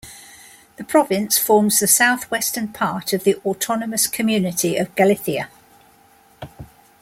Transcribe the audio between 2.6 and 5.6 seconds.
part of the autonomous community of Galicia.